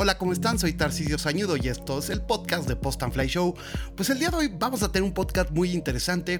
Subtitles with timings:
[0.00, 0.60] Hola, ¿cómo están?
[0.60, 3.56] Soy Tarcisio Sañudo y esto es el podcast de Post and Fly Show.
[3.96, 6.38] Pues el día de hoy vamos a tener un podcast muy interesante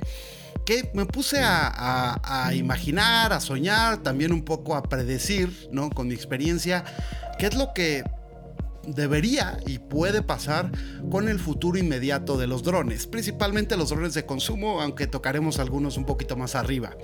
[0.65, 5.91] que me puse a, imaginar, a soñar, también un poco a predecir, ¿no?
[5.91, 6.85] Con mi experiencia,
[7.37, 8.05] qué es lo que
[8.95, 10.71] debería y puede pasar
[11.11, 15.97] con el futuro inmediato de los drones, principalmente los drones de consumo, aunque tocaremos algunos
[15.97, 16.97] un poquito más arriba.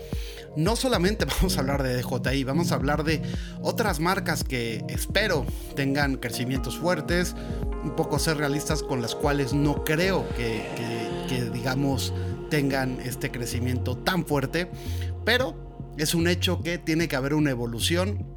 [0.56, 3.22] No solamente vamos a hablar de DJI, vamos a hablar de
[3.62, 7.34] otras marcas que espero tengan crecimientos fuertes,
[7.82, 10.64] un poco ser realistas con las cuales no creo que,
[11.28, 12.12] que digamos
[12.50, 14.70] tengan este crecimiento tan fuerte,
[15.24, 15.56] pero
[15.96, 18.33] es un hecho que tiene que haber una evolución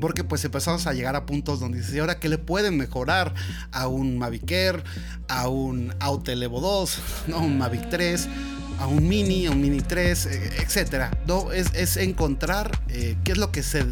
[0.00, 3.34] porque pues empezamos a llegar a puntos donde dices, ¿y ahora qué le pueden mejorar
[3.72, 4.84] a un Mavic Air,
[5.28, 6.98] a un Autel Evo 2,
[7.28, 7.38] ¿no?
[7.40, 8.28] un Mavic 3,
[8.80, 11.10] a un Mini, a un Mini 3, e, etcétera?
[11.26, 11.52] ¿no?
[11.52, 13.86] Es, encontrar eh, qué es lo que se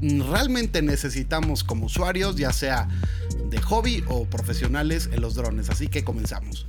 [0.00, 2.88] realmente necesitamos como usuarios, ya sea
[3.50, 5.70] de hobby o profesionales en los drones.
[5.70, 6.66] Así que comenzamos.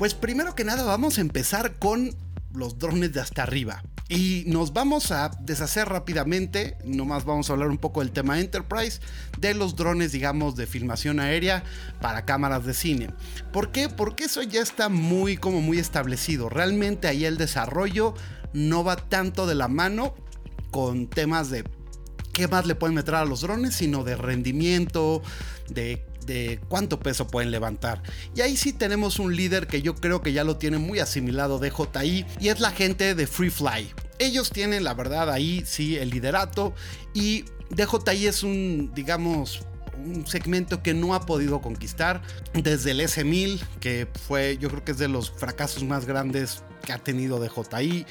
[0.00, 2.16] Pues primero que nada vamos a empezar con
[2.54, 3.82] los drones de hasta arriba.
[4.08, 9.00] Y nos vamos a deshacer rápidamente, nomás vamos a hablar un poco del tema Enterprise,
[9.38, 11.64] de los drones, digamos, de filmación aérea
[12.00, 13.10] para cámaras de cine.
[13.52, 13.90] ¿Por qué?
[13.90, 16.48] Porque eso ya está muy, como muy establecido.
[16.48, 18.14] Realmente ahí el desarrollo
[18.54, 20.14] no va tanto de la mano
[20.70, 21.62] con temas de
[22.32, 25.20] qué más le pueden meter a los drones, sino de rendimiento,
[25.68, 26.09] de
[26.68, 28.02] cuánto peso pueden levantar.
[28.34, 31.58] Y ahí sí tenemos un líder que yo creo que ya lo tiene muy asimilado
[31.58, 33.92] de JI y es la gente de Free Fly.
[34.18, 36.74] Ellos tienen la verdad ahí sí el liderato
[37.14, 39.62] y DJI es un, digamos,
[39.96, 44.92] un segmento que no ha podido conquistar desde el S1000, que fue, yo creo que
[44.92, 48.06] es de los fracasos más grandes que ha tenido DJI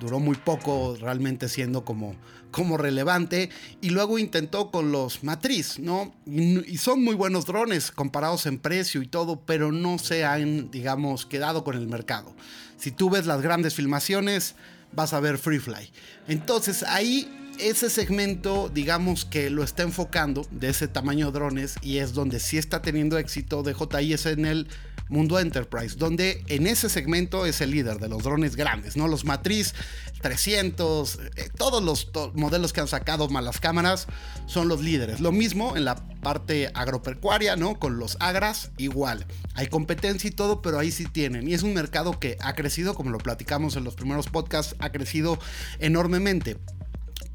[0.00, 2.14] duró muy poco realmente siendo como,
[2.50, 3.50] como relevante.
[3.80, 6.14] Y luego intentó con los Matriz, ¿no?
[6.26, 11.26] Y, son muy buenos drones comparados en precio y todo, pero no se han, digamos,
[11.26, 12.34] quedado con el mercado.
[12.76, 14.54] Si tú ves las grandes filmaciones,
[14.92, 15.90] vas a ver FreeFly.
[16.28, 21.98] Entonces ahí ese segmento, digamos que lo está enfocando de ese tamaño de drones y
[21.98, 23.74] es donde sí está teniendo éxito de
[24.12, 24.68] es en el
[25.08, 29.06] mundo Enterprise, donde en ese segmento es el líder de los drones grandes, ¿no?
[29.06, 29.74] Los Matriz
[30.20, 34.06] 300, eh, todos los modelos que han sacado malas cámaras
[34.46, 35.20] son los líderes.
[35.20, 37.78] Lo mismo en la parte agropecuaria, ¿no?
[37.78, 39.26] Con los agras, igual.
[39.54, 41.48] Hay competencia y todo, pero ahí sí tienen.
[41.48, 44.90] Y es un mercado que ha crecido, como lo platicamos en los primeros podcasts, ha
[44.90, 45.38] crecido
[45.78, 46.56] enormemente.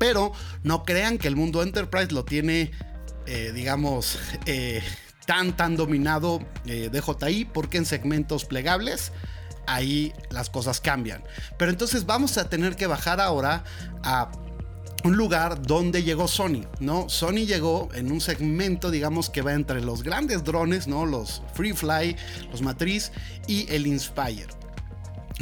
[0.01, 0.31] Pero
[0.63, 2.72] no crean que el mundo enterprise lo tiene,
[3.28, 4.17] eh, digamos,
[4.47, 4.81] eh,
[5.28, 9.12] tan, tan dominado eh, DJI, porque en segmentos plegables
[9.67, 11.23] ahí las cosas cambian.
[11.59, 13.63] Pero entonces vamos a tener que bajar ahora
[14.01, 14.31] a
[15.03, 17.07] un lugar donde llegó Sony, ¿no?
[17.07, 21.06] Sony llegó en un segmento, digamos, que va entre los grandes drones, ¿no?
[21.06, 22.16] Los Free Fly,
[22.50, 23.12] los Matriz
[23.45, 24.47] y el Inspire.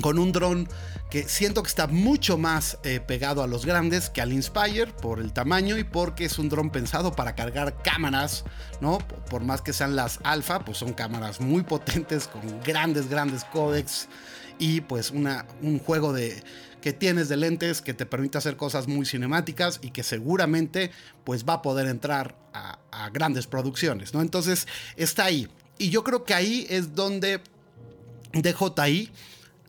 [0.01, 0.67] Con un dron
[1.09, 5.19] que siento que está mucho más eh, pegado a los grandes que al Inspire por
[5.19, 8.45] el tamaño y porque es un dron pensado para cargar cámaras,
[8.79, 8.99] ¿no?
[9.29, 14.07] Por más que sean las alfa, pues son cámaras muy potentes con grandes, grandes códex
[14.59, 16.43] y pues una, un juego de
[16.79, 20.91] que tienes de lentes que te permite hacer cosas muy cinemáticas y que seguramente
[21.23, 24.21] pues va a poder entrar a, a grandes producciones, ¿no?
[24.21, 25.47] Entonces está ahí.
[25.79, 27.41] Y yo creo que ahí es donde
[28.33, 29.11] DJI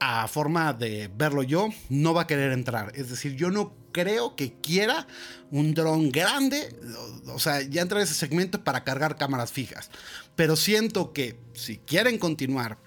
[0.00, 2.92] a forma de verlo yo, no va a querer entrar.
[2.94, 5.06] Es decir, yo no creo que quiera
[5.50, 6.74] un dron grande,
[7.26, 9.90] o sea, ya entrar en ese segmento para cargar cámaras fijas.
[10.36, 12.78] Pero siento que si quieren continuar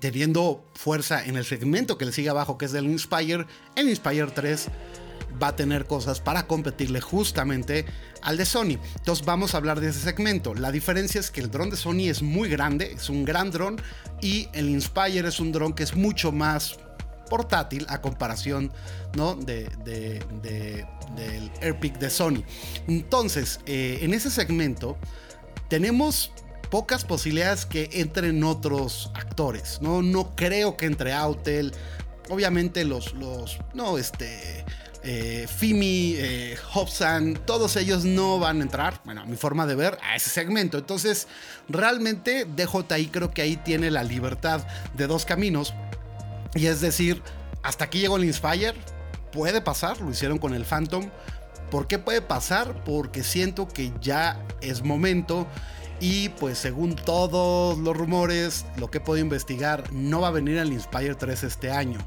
[0.00, 4.26] teniendo fuerza en el segmento que le sigue abajo, que es del Inspire, el Inspire
[4.26, 4.68] 3
[5.42, 7.84] va a tener cosas para competirle justamente
[8.22, 8.78] al de Sony.
[8.96, 10.54] Entonces vamos a hablar de ese segmento.
[10.54, 13.80] La diferencia es que el dron de Sony es muy grande, es un gran dron
[14.20, 16.78] y el Inspire es un dron que es mucho más
[17.28, 18.72] portátil a comparación
[19.16, 19.34] ¿no?
[19.34, 19.68] de,
[21.14, 22.42] del AirPic de Sony.
[22.88, 24.96] Entonces, eh, en ese segmento
[25.68, 26.32] tenemos
[26.70, 29.80] pocas posibilidades que entren otros actores.
[29.80, 31.72] No, no creo que entre Autel.
[32.28, 34.64] Obviamente los, los, no, este,
[35.08, 39.76] eh, Fimi, eh, Hobson, todos ellos no van a entrar, bueno, a mi forma de
[39.76, 40.78] ver, a ese segmento.
[40.78, 41.28] Entonces,
[41.68, 45.74] realmente DJI creo que ahí tiene la libertad de dos caminos.
[46.56, 47.22] Y es decir,
[47.62, 48.74] hasta aquí llegó el Inspire,
[49.30, 51.08] puede pasar, lo hicieron con el Phantom.
[51.70, 52.82] ¿Por qué puede pasar?
[52.84, 55.46] Porque siento que ya es momento
[56.00, 60.72] Y pues según todos los rumores, lo que puedo investigar, no va a venir el
[60.72, 61.98] Inspire 3 este año.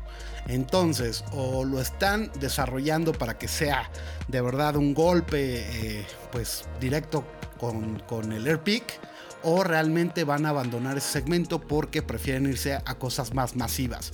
[0.50, 3.90] Entonces, o lo están desarrollando para que sea
[4.28, 5.60] de verdad un golpe
[6.00, 7.24] eh, pues directo
[7.60, 9.00] con, con el AirPick
[9.44, 14.12] o realmente van a abandonar ese segmento porque prefieren irse a cosas más masivas.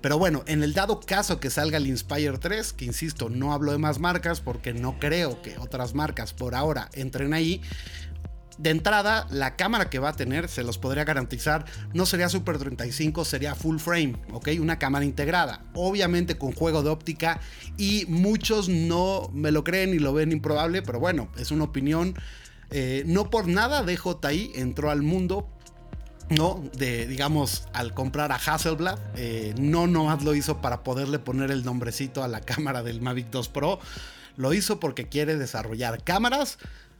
[0.00, 3.72] Pero bueno, en el dado caso que salga el Inspire 3, que insisto, no hablo
[3.72, 7.62] de más marcas porque no creo que otras marcas por ahora entren ahí.
[8.58, 11.64] De entrada, la cámara que va a tener, se los podría garantizar,
[11.94, 14.48] no sería Super 35, sería full frame, ¿ok?
[14.60, 17.40] Una cámara integrada, obviamente con juego de óptica
[17.76, 22.14] y muchos no me lo creen y lo ven improbable, pero bueno, es una opinión.
[22.70, 25.48] Eh, no por nada DJI entró al mundo
[26.30, 26.62] ¿no?
[26.76, 31.64] De, digamos, al comprar a Hasselblad, eh, no nomás lo hizo para poderle poner el
[31.64, 33.78] nombrecito a la cámara del Mavic 2 Pro,
[34.36, 36.58] lo hizo porque quiere desarrollar cámaras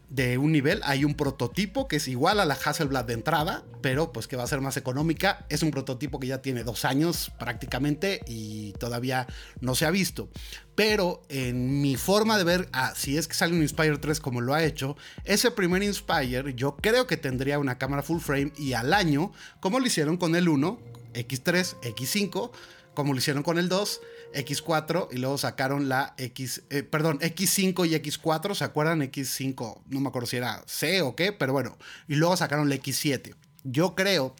[0.08, 0.80] de un nivel.
[0.84, 4.44] Hay un prototipo que es igual a la Hasselblad de entrada, pero pues que va
[4.44, 5.46] a ser más económica.
[5.48, 9.26] Es un prototipo que ya tiene dos años prácticamente y todavía
[9.60, 10.28] no se ha visto.
[10.74, 14.40] Pero en mi forma de ver, ah, si es que sale un Inspire 3 como
[14.40, 18.72] lo ha hecho, ese primer Inspire yo creo que tendría una cámara full frame y
[18.72, 20.78] al año, como lo hicieron con el 1,
[21.14, 22.50] X3, X5,
[22.94, 24.00] como lo hicieron con el 2,
[24.34, 29.00] X4 y luego sacaron la X, eh, perdón, X5 y X4, ¿se acuerdan?
[29.00, 32.76] X5, no me acuerdo si era C o qué, pero bueno, y luego sacaron la
[32.76, 33.34] X7.
[33.64, 34.34] Yo creo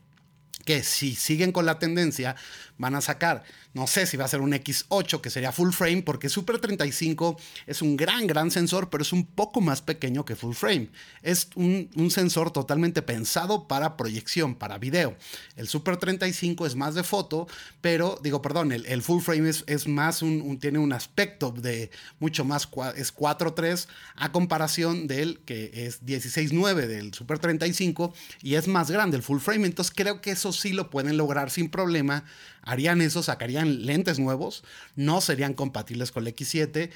[0.64, 2.36] que si siguen con la tendencia,
[2.78, 3.44] van a sacar,
[3.74, 7.38] no sé si va a ser un X8 que sería full frame, porque Super 35
[7.66, 10.90] es un gran, gran sensor, pero es un poco más pequeño que full frame.
[11.22, 15.16] Es un, sensor totalmente pensado para proyección, para video.
[15.56, 17.46] El Super 35 es más de foto,
[17.80, 22.44] pero digo, perdón, el, full frame es, es más un, tiene un aspecto de mucho
[22.44, 28.90] más, es 4.3 a comparación del que es 16.9 del Super 35 y es más
[28.90, 29.66] grande el full frame.
[29.66, 32.24] Entonces creo que eso sí lo pueden lograr sin problema.
[32.68, 34.62] Harían eso, sacarían lentes nuevos,
[34.94, 36.90] no serían compatibles con el X7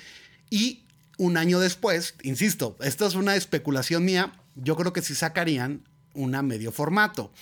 [0.51, 0.85] y
[1.17, 5.83] un año después, insisto, esto es una especulación mía, yo creo que sí sacarían
[6.15, 7.33] una medio formato.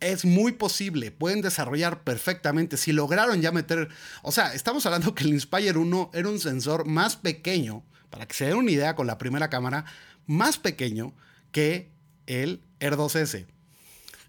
[0.00, 2.76] Es muy posible, pueden desarrollar perfectamente.
[2.76, 3.88] Si lograron ya meter,
[4.22, 8.34] o sea, estamos hablando que el Inspire 1 era un sensor más pequeño, para que
[8.34, 9.86] se den una idea con la primera cámara,
[10.26, 11.14] más pequeño
[11.50, 11.90] que
[12.26, 13.46] el Air 2S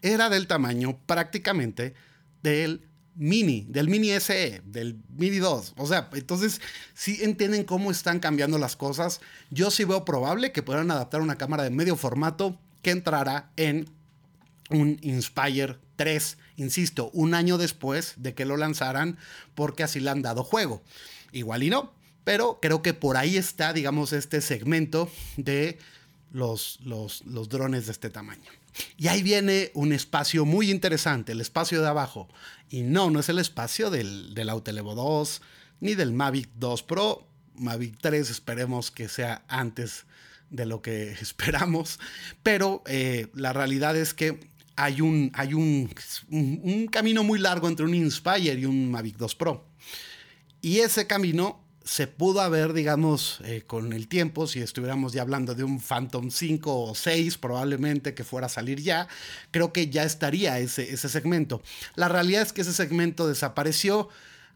[0.03, 1.95] era del tamaño prácticamente
[2.43, 2.85] del
[3.15, 5.73] Mini, del Mini SE, del Mini 2.
[5.77, 6.61] O sea, entonces,
[6.93, 11.37] si entienden cómo están cambiando las cosas, yo sí veo probable que puedan adaptar una
[11.37, 13.89] cámara de medio formato que entrara en
[14.69, 19.17] un Inspire 3, insisto, un año después de que lo lanzaran,
[19.55, 20.83] porque así le han dado juego.
[21.31, 21.93] Igual y no,
[22.23, 25.77] pero creo que por ahí está, digamos, este segmento de
[26.33, 28.51] los, los, drones de este tamaño.
[28.97, 32.27] Y ahí viene un espacio muy interesante, el espacio de abajo.
[32.69, 35.41] Y no, no es el espacio del, del Evo 2
[35.79, 37.27] ni del Mavic 2 Pro.
[37.55, 40.05] Mavic 3 esperemos que sea antes
[40.49, 41.99] de lo que esperamos.
[42.41, 44.39] Pero eh, la realidad es que
[44.75, 45.93] hay, un, hay un,
[46.29, 49.67] un camino muy largo entre un Inspire y un Mavic 2 Pro.
[50.61, 55.53] Y ese camino se pudo haber, digamos, eh, con el tiempo, si estuviéramos ya hablando
[55.53, 59.07] de un Phantom 5 o 6 probablemente que fuera a salir ya,
[59.51, 61.61] creo que ya estaría ese, ese segmento.
[61.95, 64.09] La realidad es que ese segmento desapareció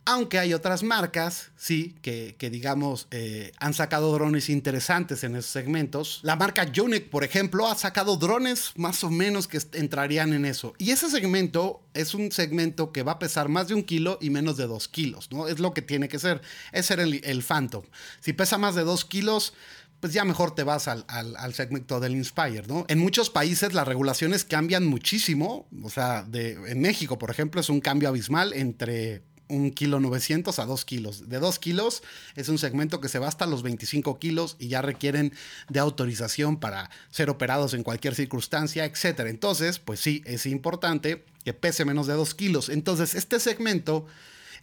[0.07, 6.21] aunque hay otras marcas, sí, que, digamos eh, han sacado drones interesantes en esos segmentos.
[6.23, 10.73] La marca Unic, por ejemplo, ha sacado drones más o menos que entrarían en eso.
[10.77, 14.29] Y ese segmento es un segmento que va a pesar más de un kilo y
[14.29, 15.49] menos de dos kilos, ¿no?
[15.49, 16.41] Es lo que tiene que ser.
[16.71, 17.83] Ese era el, Phantom.
[18.21, 19.53] Si pesa más de dos kilos,
[19.99, 22.85] pues ya mejor te vas al, al, segmento del Inspire, ¿no?
[22.87, 25.67] En muchos países las regulaciones cambian muchísimo.
[25.83, 30.59] O sea, de, en México, por ejemplo, es un cambio abismal entre un kilo 900
[30.59, 31.29] a 2 kilos.
[31.29, 32.03] De 2 kilos
[32.35, 35.33] es un segmento que se va hasta los 25 kilos y ya requieren
[35.69, 39.21] de autorización para ser operados en cualquier circunstancia, etc.
[39.27, 42.69] Entonces, pues sí, es importante que pese menos de 2 kilos.
[42.69, 44.05] Entonces, este segmento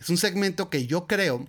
[0.01, 1.47] es un segmento que yo creo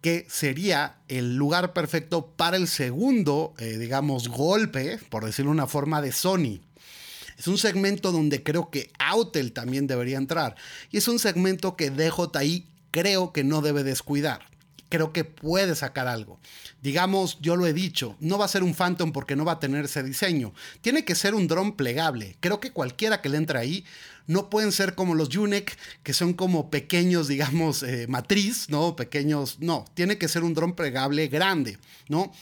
[0.00, 5.66] que sería el lugar perfecto para el segundo, eh, digamos, golpe, por decirlo de una
[5.66, 6.60] forma, de Sony.
[7.40, 10.56] Es un segmento donde creo que Autel también debería entrar.
[10.90, 14.42] Y es un segmento que DJI creo que no debe descuidar.
[14.90, 16.38] Creo que puede sacar algo.
[16.82, 19.58] Digamos, yo lo he dicho, no va a ser un Phantom porque no va a
[19.58, 20.52] tener ese diseño.
[20.82, 22.36] Tiene que ser un dron plegable.
[22.40, 23.84] Creo que cualquiera que le entre ahí
[24.26, 28.96] no pueden ser como los UNEC, que son como pequeños, digamos, eh, matriz, ¿no?
[28.96, 29.86] Pequeños, no.
[29.94, 32.32] Tiene que ser un dron plegable grande, ¿no?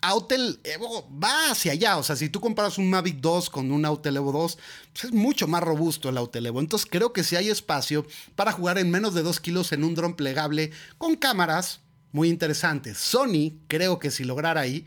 [0.00, 1.98] Autel Evo va hacia allá.
[1.98, 4.58] O sea, si tú comparas un Mavic 2 con un Autel Evo 2,
[4.92, 6.60] pues es mucho más robusto el Autel Evo.
[6.60, 9.94] Entonces creo que si hay espacio para jugar en menos de 2 kilos en un
[9.94, 11.80] dron plegable con cámaras
[12.12, 12.98] muy interesantes.
[12.98, 14.86] Sony, creo que si lograra ahí,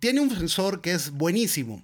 [0.00, 1.82] tiene un sensor que es buenísimo.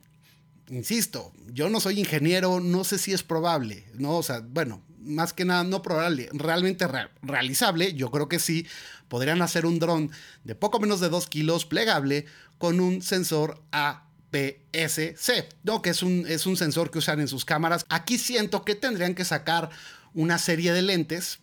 [0.69, 4.17] Insisto, yo no soy ingeniero, no sé si es probable, ¿no?
[4.17, 6.89] O sea, bueno, más que nada no probable, realmente
[7.23, 8.67] realizable, yo creo que sí,
[9.09, 10.11] podrían hacer un dron
[10.45, 12.25] de poco menos de 2 kilos plegable
[12.59, 15.83] con un sensor APS-C, ¿no?
[15.83, 17.85] que es un, es un sensor que usan en sus cámaras.
[17.89, 19.71] Aquí siento que tendrían que sacar
[20.15, 21.41] una serie de lentes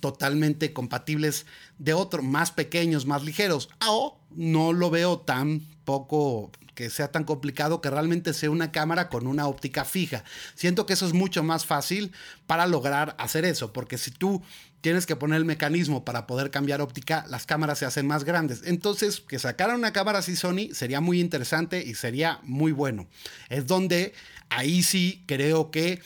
[0.00, 1.46] totalmente compatibles
[1.78, 3.68] de otro, más pequeños, más ligeros.
[3.86, 9.08] O no lo veo tan poco que sea tan complicado que realmente sea una cámara
[9.08, 10.24] con una óptica fija.
[10.54, 12.12] Siento que eso es mucho más fácil
[12.46, 14.42] para lograr hacer eso, porque si tú
[14.80, 18.62] tienes que poner el mecanismo para poder cambiar óptica, las cámaras se hacen más grandes.
[18.64, 23.06] Entonces, que sacaran una cámara así Sony sería muy interesante y sería muy bueno.
[23.48, 24.14] Es donde
[24.48, 26.00] ahí sí creo que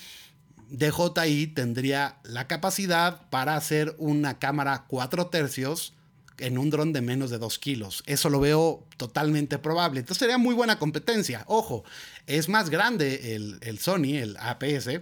[0.71, 5.93] DJI tendría la capacidad para hacer una cámara 4 tercios
[6.39, 8.03] en un dron de menos de 2 kilos.
[8.07, 10.01] Eso lo veo totalmente probable.
[10.01, 11.45] Entonces sería muy buena competencia.
[11.47, 11.85] Ojo,
[12.27, 15.01] es más grande el, el Sony, el APS,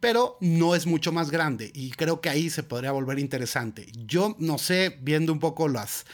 [0.00, 3.86] pero no es mucho más grande y creo que ahí se podría volver interesante.
[4.06, 6.06] Yo no sé, viendo un poco las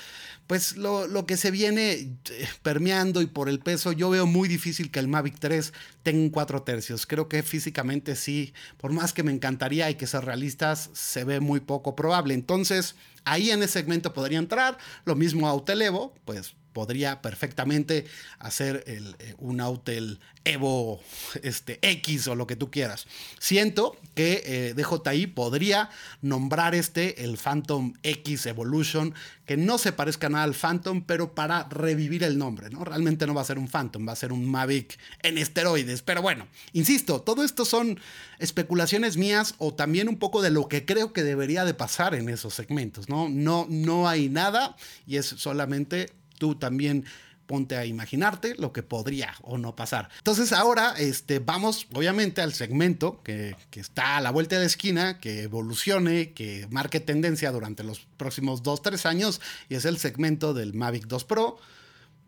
[0.46, 4.90] pues lo, que se viene eh, permeando y por el peso, yo veo muy difícil
[4.90, 5.72] que el Mavic 3
[6.02, 7.06] tenga un 4 tercios.
[7.06, 11.40] Creo que físicamente sí, por más que me encantaría y que ser realistas, se ve
[11.40, 12.34] muy poco probable.
[12.34, 14.78] Entonces, ahí en ese segmento podría entrar.
[15.04, 18.04] Lo mismo Autelevo, pues podría perfectamente
[18.38, 21.00] hacer eh, un Autel Evo
[21.42, 23.06] este, X o lo que tú quieras.
[23.40, 25.88] Siento que eh, DJI podría
[26.20, 29.14] nombrar este el Phantom X Evolution,
[29.46, 32.84] que no se parezca nada al Phantom, pero para revivir el nombre, ¿no?
[32.84, 36.02] Realmente no va a ser un Phantom, va a ser un Mavic en esteroides.
[36.02, 37.98] Pero bueno, insisto, todo esto son
[38.38, 42.28] especulaciones mías o también un poco de lo que creo que debería de pasar en
[42.28, 43.30] esos segmentos, ¿no?
[43.30, 47.04] No, no hay nada y es solamente tú también
[47.46, 50.10] ponte a imaginarte lo que podría o no pasar.
[50.18, 55.20] Entonces ahora este, vamos obviamente al segmento que, está a la vuelta de la esquina,
[55.20, 60.74] que evolucione, que marque tendencia durante los próximos 2-3 años y es el segmento del
[60.74, 61.58] Mavic 2 Pro,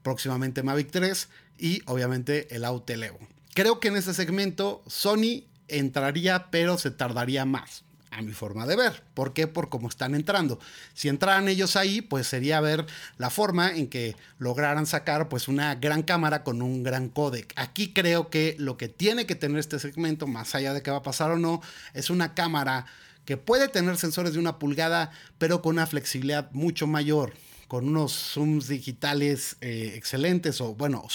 [0.02, 3.18] próximamente Mavic 3 y obviamente el Autel Evo.
[3.54, 7.84] Creo que en ese segmento Sony entraría pero se tardaría más
[8.18, 9.02] a mi forma de ver.
[9.14, 9.46] ¿Por qué?
[9.46, 10.58] Por cómo están entrando.
[10.92, 12.84] Si entraran ellos ahí, pues sería ver
[13.16, 17.52] la forma en que lograran sacar pues una gran cámara con un gran codec.
[17.56, 20.98] Aquí creo que lo que tiene que tener este segmento, más allá de que va
[20.98, 21.62] a pasar o no,
[21.94, 22.86] es una cámara
[23.24, 27.34] que puede tener sensores de una pulgada, pero con una flexibilidad mucho mayor
[27.68, 31.06] con unos zooms digitales eh, excelentes o bueno,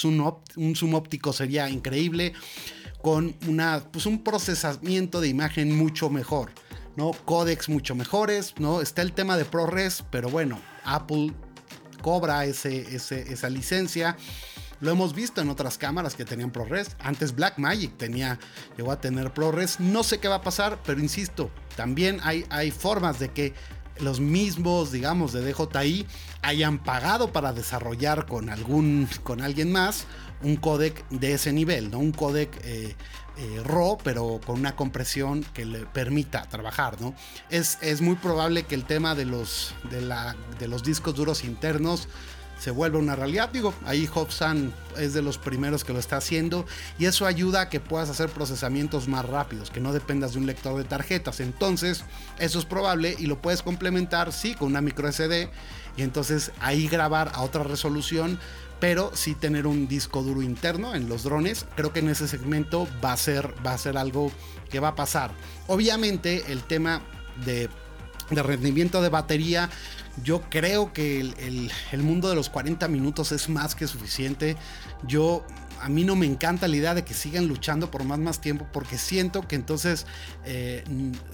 [0.55, 2.33] un zoom óptico sería increíble
[3.03, 6.51] con una, pues un procesamiento de imagen mucho mejor.
[6.95, 7.11] ¿No?
[7.25, 8.81] Codecs mucho mejores, ¿no?
[8.81, 11.33] Está el tema de ProRes, pero bueno, Apple
[12.01, 14.17] cobra ese, esa licencia.
[14.79, 16.97] Lo hemos visto en otras cámaras que tenían ProRes.
[16.99, 18.37] Antes Blackmagic tenía,
[18.75, 19.79] llegó a tener ProRes.
[19.79, 23.53] No sé qué va a pasar, pero insisto, también hay, hay formas de que
[23.99, 26.05] los mismos, digamos, de DJI
[26.41, 30.05] hayan pagado para desarrollar con algún, con alguien más
[30.41, 31.99] un codec de ese nivel, ¿no?
[31.99, 32.95] Un codec eh,
[33.37, 37.15] eh, RAW, pero con una compresión que le permita trabajar, ¿no?
[37.49, 41.43] Es, es muy probable que el tema de los, de, la, de los discos duros
[41.43, 42.07] internos
[42.59, 43.49] se vuelva una realidad.
[43.49, 46.65] Digo, ahí Hobson es de los primeros que lo está haciendo
[46.97, 50.45] y eso ayuda a que puedas hacer procesamientos más rápidos, que no dependas de un
[50.45, 51.39] lector de tarjetas.
[51.39, 52.05] Entonces,
[52.39, 55.49] eso es probable y lo puedes complementar, sí, con una micro SD
[55.95, 58.39] y entonces ahí grabar a otra resolución
[58.83, 61.65] pero sí tener un disco duro interno en los drones.
[61.77, 64.29] Creo que en ese segmento va a ser, va a ser algo
[64.69, 65.31] que va a pasar.
[65.67, 67.01] Obviamente el tema
[67.45, 67.69] de,
[68.29, 69.69] rendimiento de batería,
[70.21, 74.57] yo creo que el mundo de los 40 minutos es más que suficiente.
[75.07, 75.45] Yo
[75.83, 78.65] a mí no me encanta la idea de que sigan luchando por más más tiempo
[78.71, 80.05] porque siento que entonces
[80.45, 80.81] eh,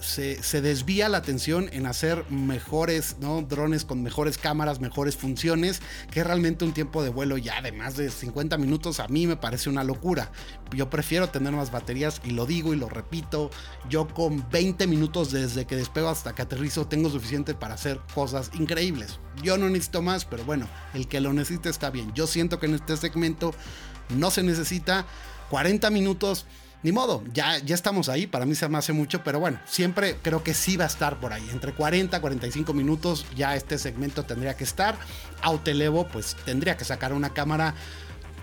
[0.00, 5.80] se, desvía la atención en hacer mejores drones con mejores cámaras, mejores funciones,
[6.10, 9.36] que realmente un tiempo de vuelo ya de más de 50 minutos a mí me
[9.36, 10.32] parece una locura.
[10.74, 13.50] Yo prefiero tener más baterías y lo digo y lo repito,
[13.88, 18.50] yo con 20 minutos desde que despego hasta que aterrizo tengo suficiente para hacer cosas
[18.58, 19.20] increíbles.
[19.44, 22.12] Yo no necesito más, pero bueno, el que lo necesite está bien.
[22.14, 23.54] Yo siento que en este segmento
[24.16, 25.06] no se necesita
[25.50, 26.46] 40 minutos.
[26.82, 30.16] ni modo, ya, ya estamos ahí, para mí se me hace mucho, pero bueno, siempre
[30.22, 33.76] creo que sí va a estar por ahí, entre 40 y 45 minutos ya este
[33.76, 34.96] segmento tendría que estar.
[35.42, 37.74] Autelevo pues tendría que sacar una cámara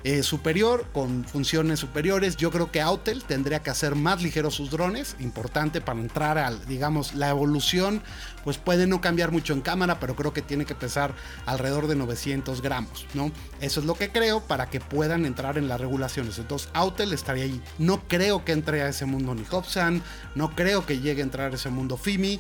[0.07, 2.37] eh, superior, con funciones superiores.
[2.37, 6.65] Yo creo que Autel tendría que hacer más ligeros sus drones, importante para entrar al,
[6.65, 8.01] digamos, la evolución,
[8.45, 11.13] pues puede no cambiar mucho en cámara, pero creo que tiene que pesar
[11.45, 13.33] alrededor de 900 gramos, ¿no?
[13.59, 16.39] Eso es lo que creo para que puedan entrar en las regulaciones.
[16.39, 17.61] Entonces, Autel estaría ahí.
[17.77, 20.01] No creo que entre a ese mundo ni Hobson,
[20.35, 22.39] no creo que llegue a entrar a ese mundo Fimi.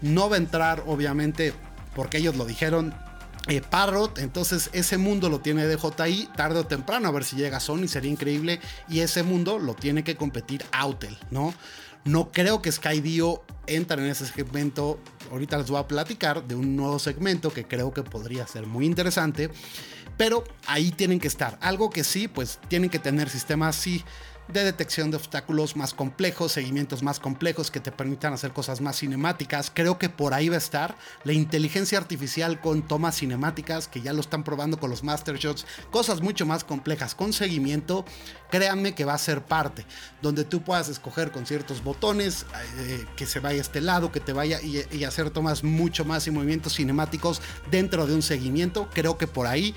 [0.00, 1.52] No va a entrar, obviamente,
[1.94, 2.94] porque ellos lo dijeron,
[3.46, 7.60] eh, Parrot, entonces ese mundo lo tiene DJI tarde o temprano, a ver si llega
[7.60, 8.60] Sony, sería increíble.
[8.88, 11.52] Y ese mundo lo tiene que competir Autel, ¿no?
[12.04, 14.98] No creo que Skydio entre en ese segmento.
[15.30, 18.86] Ahorita les voy a platicar de un nuevo segmento que creo que podría ser muy
[18.86, 19.50] interesante.
[20.16, 21.58] Pero ahí tienen que estar.
[21.60, 24.04] Algo que sí, pues tienen que tener sistemas sí
[24.48, 28.98] de detección de obstáculos más complejos, seguimientos más complejos que te permitan hacer cosas más
[28.98, 29.70] cinemáticas.
[29.72, 34.12] Creo que por ahí va a estar la inteligencia artificial con tomas cinemáticas, que ya
[34.12, 38.04] lo están probando con los Master Shots, cosas mucho más complejas con seguimiento.
[38.50, 39.86] Créanme que va a ser parte,
[40.22, 42.46] donde tú puedas escoger con ciertos botones
[42.78, 46.04] eh, que se vaya a este lado, que te vaya y, y hacer tomas mucho
[46.04, 48.88] más y movimientos cinemáticos dentro de un seguimiento.
[48.92, 49.74] Creo que por ahí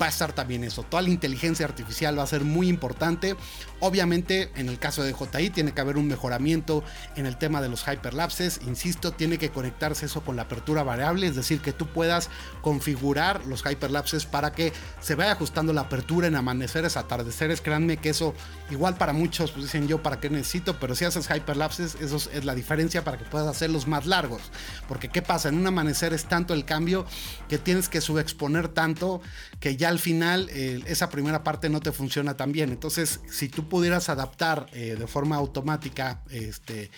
[0.00, 0.82] va a estar también eso.
[0.82, 3.36] Toda la inteligencia artificial va a ser muy importante.
[3.80, 6.82] Obviamente, en el caso de JI, tiene que haber un mejoramiento
[7.16, 8.60] en el tema de los hyperlapses.
[8.66, 12.30] Insisto, tiene que conectarse eso con la apertura variable, es decir, que tú puedas
[12.62, 17.60] configurar los hyperlapses para que se vaya ajustando la apertura en amaneceres, atardeceres.
[17.60, 18.34] Créanme que eso,
[18.70, 20.78] igual para muchos, pues dicen yo, ¿para qué necesito?
[20.78, 24.42] Pero si haces hyperlapses, eso es la diferencia para que puedas hacerlos más largos.
[24.88, 25.48] Porque, ¿qué pasa?
[25.48, 27.06] En un amanecer es tanto el cambio
[27.48, 29.20] que tienes que subexponer tanto
[29.58, 32.70] que ya al final esa primera parte no te funciona tan bien.
[32.70, 36.90] Entonces, si tú pudieras adaptar eh, de forma automática este,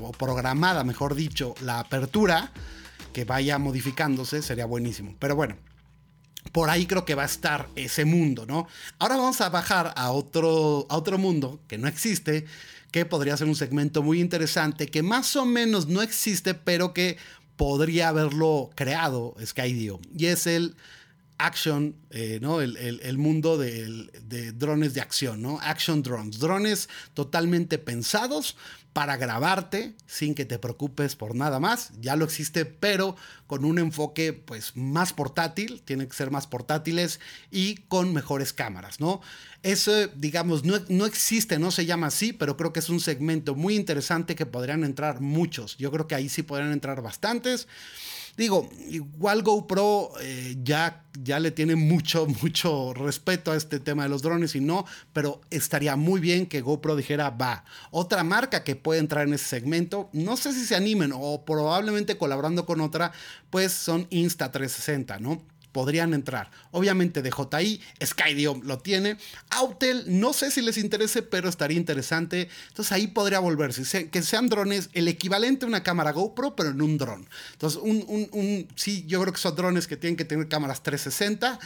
[0.00, 2.52] o programada, mejor dicho, la apertura
[3.12, 5.16] que vaya modificándose, sería buenísimo.
[5.18, 5.56] Pero bueno,
[6.52, 8.66] por ahí creo que va a estar ese mundo, ¿no?
[8.98, 12.46] Ahora vamos a bajar a otro, a otro mundo que no existe,
[12.90, 17.16] que podría ser un segmento muy interesante, que más o menos no existe, pero que
[17.56, 20.00] podría haberlo creado Skydio.
[20.16, 20.74] Y es el
[21.46, 22.60] action, eh, ¿no?
[22.60, 25.58] El, mundo de, de, drones de acción, ¿no?
[25.62, 26.38] Action drones.
[26.38, 28.56] Drones totalmente pensados
[28.92, 31.92] para grabarte sin que te preocupes por nada más.
[32.00, 37.20] Ya lo existe, pero con un enfoque pues más portátil, tienen que ser más portátiles
[37.50, 39.20] y con mejores cámaras, ¿no?
[39.62, 43.54] Eso, digamos, no, no existe, no se llama así, pero creo que es un segmento
[43.54, 45.76] muy interesante que podrían entrar muchos.
[45.76, 47.68] Yo creo que ahí sí podrían entrar bastantes.
[48.36, 54.08] Digo, igual GoPro eh, ya, ya le tiene mucho, mucho respeto a este tema de
[54.08, 58.76] los drones y no, pero estaría muy bien que GoPro dijera, va, otra marca que
[58.76, 63.12] puede entrar en ese segmento, no sé si se animen o probablemente colaborando con otra,
[63.50, 65.42] pues son Insta360, ¿no?
[65.72, 66.50] Podrían entrar.
[66.70, 69.16] Obviamente DJI, Skydio lo tiene.
[69.50, 72.48] Autel, no sé si les interese, pero estaría interesante.
[72.68, 74.10] Entonces ahí podría volverse.
[74.10, 77.28] Que sean drones, el equivalente a una cámara GoPro, pero en un dron.
[77.52, 81.58] Entonces, un, sí, yo creo que son drones que tienen que tener cámaras 360,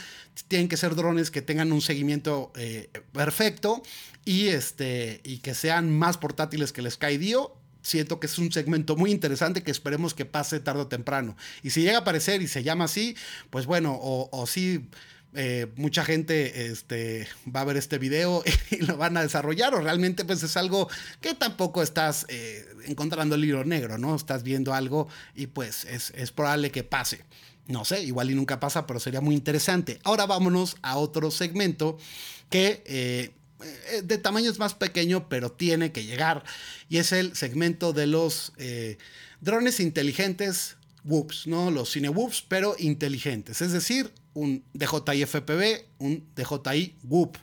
[0.47, 3.81] tienen que ser drones que tengan un seguimiento eh, perfecto
[4.23, 7.53] y, este, y que sean más portátiles que el Skydio
[7.85, 11.37] siento que es un segmento muy interesante que esperemos que pase tarde o temprano.
[11.61, 13.15] Y si llega a aparecer y se llama así,
[13.49, 14.89] pues bueno, o, o sí.
[15.37, 19.81] Eh, mucha gente este, va a ver este video y lo van a desarrollar o
[19.81, 20.87] realmente pues es algo
[21.19, 24.15] que tampoco estás eh, encontrando el hilo negro, ¿no?
[24.15, 27.25] Estás viendo algo y pues es, es probable que pase.
[27.67, 29.99] No sé, igual y nunca pasa, pero sería muy interesante.
[30.05, 31.97] Ahora vámonos a otro segmento
[32.49, 33.31] que eh,
[34.03, 36.43] de tamaño es más pequeño, pero tiene que llegar.
[36.89, 38.97] Y es el segmento de los eh,
[39.41, 41.71] drones inteligentes Whoops, ¿no?
[41.71, 43.61] Los cine Whoops, pero inteligentes.
[43.61, 47.37] Es decir, un DJI FPV, un DJI Whoop,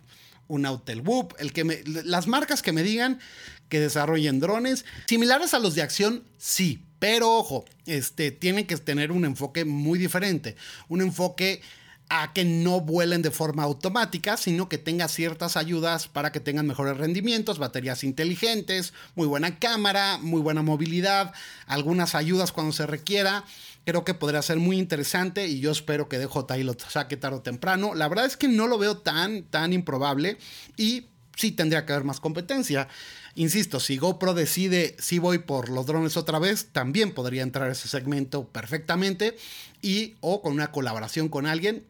[0.49, 3.21] un Autel Whoop, el que las marcas que me digan
[3.69, 9.13] que desarrollen drones similares a los de acción, sí, pero ojo, este tienen que tener
[9.13, 10.57] un enfoque muy diferente,
[10.89, 11.63] un enfoque
[12.09, 16.67] a que no vuelen de forma automática, sino que tenga ciertas ayudas para que tengan
[16.67, 21.33] mejores rendimientos, baterías inteligentes, muy buena cámara, muy buena movilidad,
[21.67, 23.45] algunas ayudas cuando se requiera.
[23.85, 27.43] Creo que podría ser muy interesante y yo espero que DJI lo saque tarde o
[27.43, 27.95] temprano.
[27.95, 30.37] La verdad es que no lo veo tan, tan improbable
[30.77, 32.89] y sí tendría que haber más competencia.
[33.35, 37.89] Insisto, si GoPro decide si voy por los drones otra vez, también podría entrar ese
[37.89, 39.37] segmento perfectamente
[39.81, 41.87] y o con una colaboración con alguien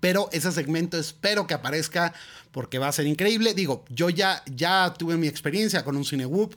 [0.00, 2.12] Pero ese segmento espero que aparezca
[2.52, 3.54] porque va a ser increíble.
[3.54, 6.54] Digo, yo ya, ya tuve mi experiencia con un CineWhoop,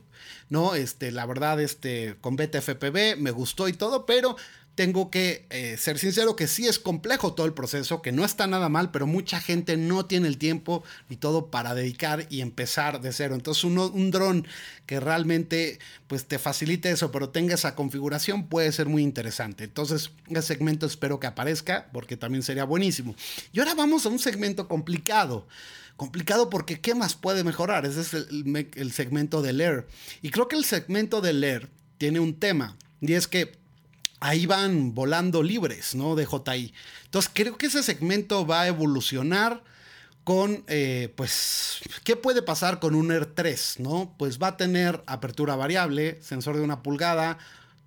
[0.49, 0.75] ¿no?
[0.75, 4.35] Este, la verdad, este, con BTFPB me gustó y todo, pero
[4.77, 8.45] tengo que eh, ser sincero que sí es complejo todo el proceso, que no está
[8.45, 13.01] nada mal, pero mucha gente no tiene el tiempo ni todo para dedicar y empezar
[13.01, 13.33] de cero.
[13.33, 14.45] Entonces uno, un dron
[14.85, 19.63] que realmente pues te facilite eso, pero tenga esa configuración puede ser muy interesante.
[19.63, 23.15] Entonces ese segmento espero que aparezca porque también sería buenísimo.
[23.53, 25.47] Y ahora vamos a un segmento complicado
[25.95, 27.87] complicado porque ¿qué más puede mejorar?
[27.87, 29.87] Ese es el, el segmento del Air.
[30.21, 33.57] Y creo que el segmento del Air tiene un tema y es que
[34.19, 36.15] ahí van volando libres, ¿no?
[36.15, 36.73] De JI.
[37.05, 39.63] Entonces creo que ese segmento va a evolucionar
[40.23, 44.13] con, eh, pues, ¿qué puede pasar con un Air 3, ¿no?
[44.17, 47.37] Pues va a tener apertura variable, sensor de una pulgada,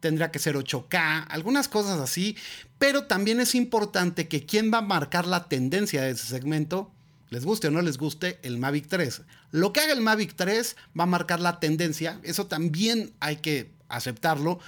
[0.00, 2.36] tendría que ser 8K, algunas cosas así,
[2.78, 6.90] pero también es importante que quien va a marcar la tendencia de ese segmento,
[7.28, 9.20] les guste o no les guste, el Mavic 3.
[9.50, 13.70] Lo que haga el Mavic 3 va a marcar la tendencia, eso también hay que
[13.90, 14.60] aceptarlo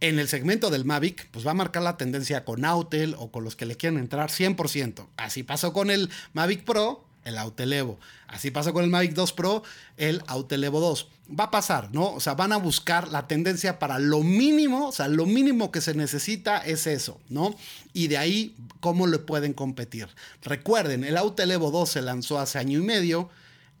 [0.00, 3.44] en el segmento del Mavic, pues va a marcar la tendencia con Autel o con
[3.44, 5.06] los que le quieren entrar 100%.
[5.16, 7.98] Así pasó con el Mavic Pro, el Autel Evo.
[8.26, 9.62] Así pasó con el Mavic 2 Pro,
[9.96, 11.08] el Autel Evo 2.
[11.38, 12.12] Va a pasar, ¿no?
[12.12, 15.80] O sea, van a buscar la tendencia para lo mínimo, o sea, lo mínimo que
[15.80, 17.54] se necesita es eso, ¿no?
[17.92, 20.08] Y de ahí, ¿cómo le pueden competir?
[20.42, 23.28] Recuerden, el Autel Evo 2 se lanzó hace año y medio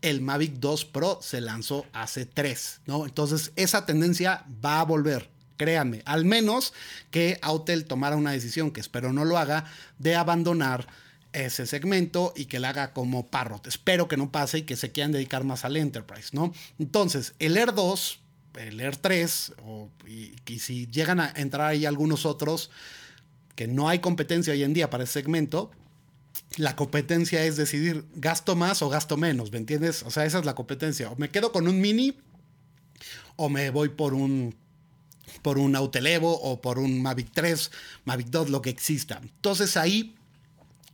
[0.02, 3.04] el Mavic 2 Pro se lanzó hace 3, ¿no?
[3.04, 6.72] Entonces esa tendencia va a volver créanme, al menos
[7.10, 9.66] que Autel tomara una decisión, que espero no lo haga,
[9.98, 10.88] de abandonar
[11.34, 13.66] ese segmento y que lo haga como Parrot.
[13.66, 16.54] Espero que no pase y que se quieran dedicar más al Enterprise, ¿no?
[16.78, 18.20] Entonces, el Air 2,
[18.60, 19.52] el Air 3,
[20.06, 22.70] y, y si llegan a entrar ahí algunos otros,
[23.54, 25.70] que no hay competencia hoy en día para ese segmento,
[26.56, 30.02] la competencia es decidir gasto más o gasto menos, ¿me entiendes?
[30.02, 31.10] O sea, esa es la competencia.
[31.10, 32.16] O me quedo con un mini
[33.36, 34.54] o me voy por un
[35.42, 37.70] por un Autelevo o por un Mavic 3,
[38.04, 39.20] Mavic 2, lo que exista.
[39.22, 40.14] Entonces ahí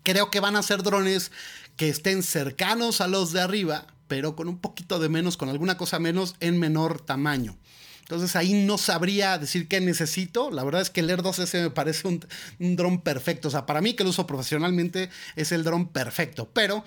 [0.02, 1.32] creo que van a ser drones
[1.76, 5.76] que estén cercanos a los de arriba, pero con un poquito de menos, con alguna
[5.76, 7.56] cosa menos en menor tamaño.
[8.00, 10.50] Entonces ahí no sabría decir qué necesito.
[10.50, 12.24] La verdad es que el Air 2S me parece un,
[12.58, 13.48] un dron perfecto.
[13.48, 16.50] O sea, para mí que lo uso profesionalmente es el dron perfecto.
[16.52, 16.84] Pero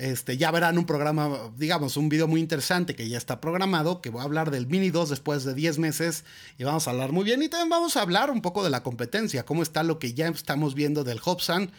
[0.00, 4.08] este, ya verán un programa, digamos, un video muy interesante que ya está programado, que
[4.08, 6.24] voy a hablar del Mini 2 después de 10 meses
[6.56, 7.42] y vamos a hablar muy bien.
[7.42, 10.28] Y también vamos a hablar un poco de la competencia, cómo está lo que ya
[10.28, 11.70] estamos viendo del Hobson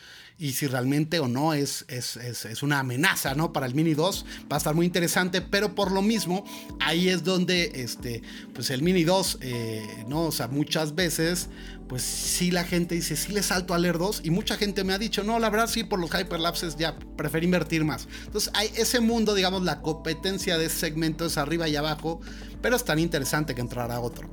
[0.41, 3.53] y si realmente o no es, es, es, una amenaza ¿no?
[3.53, 4.25] para el Mini 2.
[4.51, 6.43] Va a estar muy interesante, pero por lo mismo,
[6.79, 10.23] ahí es donde este, pues el Mini 2, eh, ¿no?
[10.23, 11.47] o sea, muchas veces
[11.87, 14.93] pues sí la gente dice, sí le salto al Air 2 y mucha gente me
[14.93, 18.07] ha dicho, no, la verdad sí, por los hyperlapses ya preferí invertir más.
[18.25, 22.19] Entonces hay ese mundo, digamos, la competencia de ese segmento es arriba y abajo,
[22.63, 24.27] pero es tan interesante que entrará otro.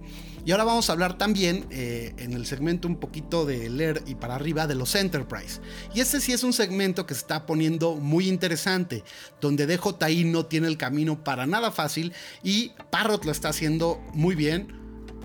[0.48, 4.14] Y ahora vamos a hablar también eh, en el segmento un poquito de leer y
[4.14, 5.60] para arriba de los Enterprise.
[5.94, 9.04] Y este sí es un segmento que se está poniendo muy interesante,
[9.42, 14.34] donde DJI no tiene el camino para nada fácil y Parrot lo está haciendo muy
[14.36, 14.72] bien.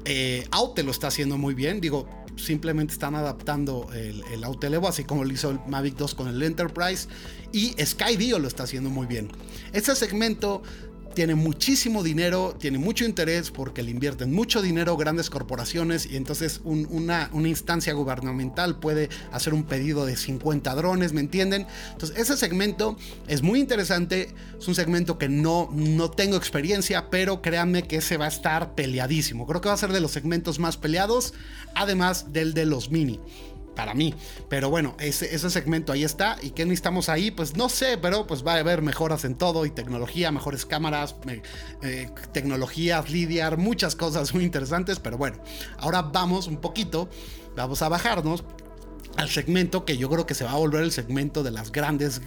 [0.04, 1.80] Eh, Aute lo está haciendo muy bien.
[1.80, 2.06] Digo,
[2.36, 6.44] simplemente están adaptando el, el Evo, así como lo hizo el Mavic 2 con el
[6.44, 7.08] Enterprise.
[7.54, 9.30] Y Skydio lo está haciendo muy bien.
[9.72, 10.64] Este segmento
[11.14, 16.62] tiene muchísimo dinero, tiene mucho interés porque le invierten mucho dinero grandes corporaciones y entonces
[16.64, 21.68] una, instancia gubernamental puede hacer un pedido de 50 drones, ¿me entienden?
[21.92, 22.98] Entonces ese segmento
[23.28, 28.18] es muy interesante, es un segmento que no, no tengo experiencia, pero créanme que ese
[28.18, 29.46] va a estar peleadísimo.
[29.46, 31.34] Creo que va a ser de los segmentos más peleados,
[31.76, 33.20] además del de los mini
[33.76, 34.14] para mí.
[34.50, 36.38] Pero bueno, ese, ese, segmento ahí está.
[36.42, 37.32] ¿Y qué necesitamos ahí?
[37.32, 41.16] Pues no sé, pero pues va a haber mejoras en todo y tecnología, mejores cámaras,
[41.82, 45.00] eh, tecnologías, lidiar, muchas cosas muy interesantes.
[45.00, 45.38] Pero bueno,
[45.78, 47.10] ahora vamos un poquito,
[47.56, 48.44] vamos a bajarnos
[49.18, 52.22] al segmento que yo creo que se va a volver el segmento de las grandes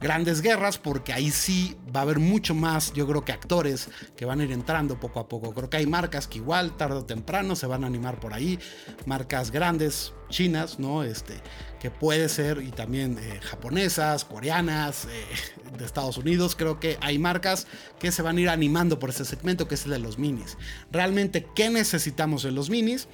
[0.00, 4.24] grandes guerras porque ahí sí va a haber mucho más yo creo que actores que
[4.24, 5.54] van a ir entrando poco a poco.
[5.54, 8.58] Creo que hay marcas que igual tarde o temprano se van a animar por ahí.
[9.06, 11.34] Marcas grandes chinas no este
[11.78, 16.56] que puede ser y también eh, japonesas coreanas eh, de Estados Unidos.
[16.56, 17.68] Creo que hay marcas
[18.00, 20.56] que se van a ir animando por ese segmento que es el de los minis.
[20.90, 23.06] Realmente qué necesitamos en los minis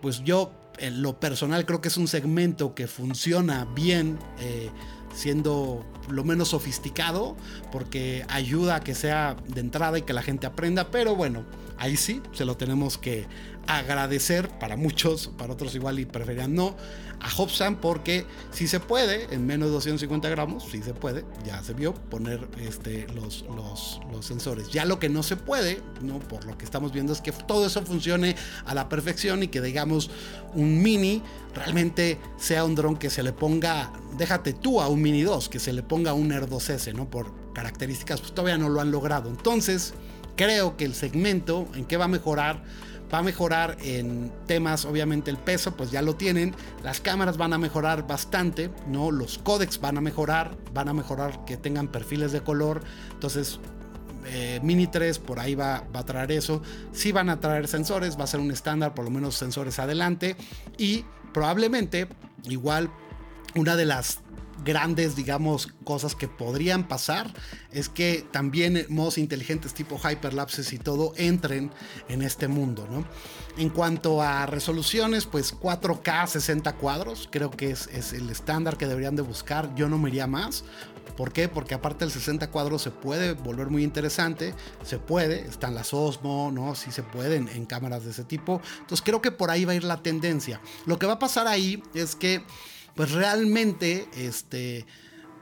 [0.00, 4.70] pues yo en lo personal creo que es un segmento que funciona bien, eh,
[5.14, 7.36] siendo lo menos sofisticado,
[7.72, 11.44] porque ayuda a que sea de entrada y que la gente aprenda, pero bueno,
[11.78, 13.26] ahí sí se lo tenemos que
[13.66, 16.76] agradecer para muchos, para otros igual y preferían no,
[17.20, 21.62] a Hobson porque si se puede, en menos de 250 gramos, si se puede, ya
[21.62, 24.70] se vio, poner este, los, los, los, sensores.
[24.70, 26.18] Ya lo que no se puede, ¿no?
[26.18, 29.60] por lo que estamos viendo, es que todo eso funcione a la perfección y que
[29.60, 30.10] digamos
[30.54, 31.22] un mini
[31.54, 35.58] realmente sea un dron que se le ponga, déjate tú a un mini 2, que
[35.58, 37.08] se le ponga un Air 2S, ¿no?
[37.08, 39.28] Por características, pues todavía no lo han logrado.
[39.30, 39.94] Entonces,
[40.36, 42.62] creo que el segmento en qué va a mejorar
[43.12, 46.54] va a mejorar en temas, obviamente el peso, pues ya lo tienen.
[46.82, 49.10] Las cámaras van a mejorar bastante, ¿no?
[49.10, 52.82] Los códecs van a mejorar, van a mejorar que tengan perfiles de color.
[53.12, 53.58] Entonces,
[54.26, 56.62] eh, Mini 3 por ahí va, a traer eso.
[56.92, 60.36] Sí van a traer sensores, va a ser un estándar, por lo menos sensores adelante.
[60.78, 62.08] Y probablemente,
[62.44, 62.90] igual,
[63.54, 64.20] una de las
[64.64, 67.32] grandes, digamos, cosas que podrían pasar
[67.72, 71.70] es que también modos inteligentes tipo hyperlapses y todo entren
[72.08, 73.04] en este mundo, ¿no?
[73.56, 78.86] En cuanto a resoluciones, pues 4K 60 cuadros, creo que es, es el estándar que
[78.86, 80.64] deberían de buscar, yo no me iría más.
[81.16, 81.48] ¿Por qué?
[81.48, 86.50] Porque aparte del 60 cuadros se puede volver muy interesante, se puede, están las Osmo,
[86.50, 86.74] ¿no?
[86.74, 88.62] Sí se pueden en cámaras de ese tipo.
[88.78, 90.60] Entonces creo que por ahí va a ir la tendencia.
[90.86, 92.42] Lo que va a pasar ahí es que
[92.94, 94.86] pues realmente, este,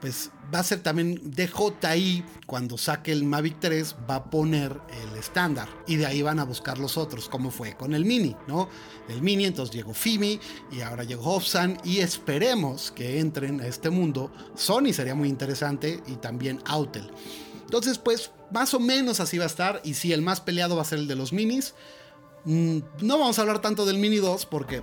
[0.01, 5.17] pues va a ser también DJI cuando saque el Mavic 3 va a poner el
[5.17, 8.69] estándar y de ahí van a buscar los otros como fue con el Mini, ¿no?
[9.09, 10.39] El Mini entonces llegó Fimi
[10.71, 14.31] y ahora llegó Hobson y esperemos que entren a este mundo.
[14.55, 17.09] Sony sería muy interesante y también Autel.
[17.65, 20.83] Entonces pues más o menos así va a estar y si el más peleado va
[20.83, 21.73] a ser el de los minis.
[22.45, 24.81] Mm, no vamos a hablar tanto del Mini 2 porque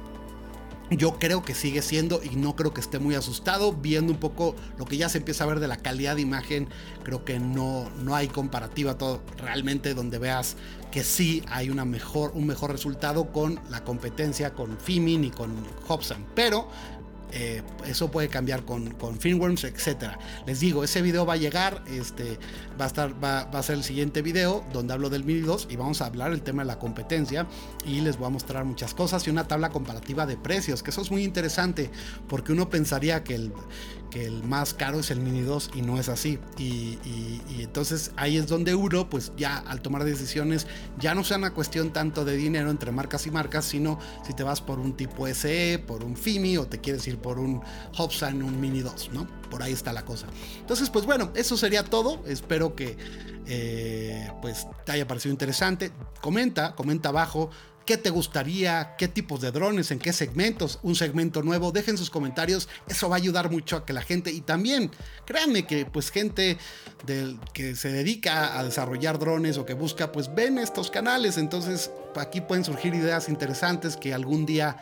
[0.90, 3.72] yo creo que sigue siendo y no creo que esté muy asustado.
[3.72, 6.68] Viendo un poco lo que ya se empieza a ver de la calidad de imagen,
[7.02, 10.56] creo que no, no hay comparativa todo realmente donde veas
[10.90, 15.52] que sí hay una mejor, un mejor resultado con la competencia con Fimin y con
[15.88, 16.24] Hobson.
[16.34, 16.68] Pero
[17.32, 20.12] eh, eso puede cambiar con, con Finworms, etc.
[20.46, 22.38] Les digo, ese video va a llegar, este,
[22.80, 25.76] va, a estar, va, a ser el siguiente video donde hablo del Mini 2 y
[25.76, 27.46] vamos a hablar el tema de la competencia
[27.84, 31.02] y les voy a mostrar muchas cosas y una tabla comparativa de precios, que eso
[31.02, 31.90] es muy interesante
[32.28, 33.52] porque uno pensaría que el,
[34.10, 36.38] que el más caro es el Mini 2 y no es así.
[36.58, 36.98] Y,
[37.60, 40.66] entonces ahí es donde uno, pues ya al tomar decisiones,
[40.98, 44.42] ya no sea una cuestión tanto de dinero entre marcas y marcas, sino si te
[44.42, 47.60] vas por un tipo SE, por un FIMI o te quieres ir por un
[47.96, 49.26] Hobson, un Mini 2, ¿no?
[49.50, 50.26] Por ahí está la cosa.
[50.60, 52.22] Entonces, pues bueno, eso sería todo.
[52.26, 52.96] Espero que
[53.46, 55.92] eh, pues te haya parecido interesante.
[56.20, 57.50] Comenta, comenta abajo
[57.86, 62.10] qué te gustaría, qué tipos de drones, en qué segmentos, un segmento nuevo, dejen sus
[62.10, 64.90] comentarios, eso va a ayudar mucho a que la gente y también
[65.24, 66.58] créanme que pues gente
[67.52, 72.40] que se dedica a desarrollar drones o que busca pues ven estos canales, entonces aquí
[72.40, 74.76] pueden surgir ideas interesantes que algún día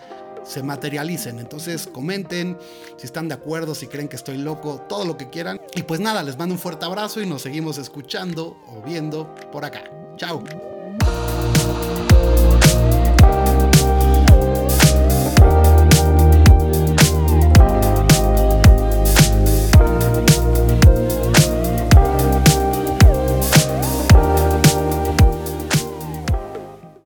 [0.44, 1.38] se materialicen.
[1.38, 2.58] Entonces comenten
[2.96, 5.60] si están de acuerdo, si creen que estoy loco, todo lo que quieran.
[5.74, 9.64] Y pues nada, les mando un fuerte abrazo y nos seguimos escuchando o viendo por
[9.64, 9.84] acá.
[10.16, 10.44] Chao.